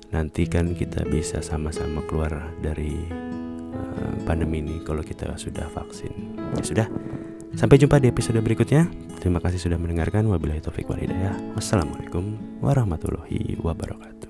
nanti 0.09 0.49
kan 0.49 0.73
kita 0.73 1.05
bisa 1.05 1.45
sama-sama 1.45 2.01
keluar 2.09 2.49
dari 2.57 2.97
uh, 3.77 4.13
pandemi 4.25 4.65
ini 4.65 4.81
kalau 4.81 5.05
kita 5.05 5.37
sudah 5.37 5.69
vaksin. 5.69 6.39
Ya 6.57 6.63
sudah. 6.65 6.87
Sampai 7.53 7.77
jumpa 7.77 8.01
di 8.01 8.09
episode 8.09 8.41
berikutnya. 8.41 8.89
Terima 9.21 9.37
kasih 9.37 9.61
sudah 9.61 9.77
mendengarkan. 9.77 10.25
Wabillahi 10.25 10.65
taufik 10.65 10.89
walhidayah. 10.89 11.53
Wassalamualaikum 11.53 12.57
warahmatullahi 12.63 13.59
wabarakatuh. 13.61 14.22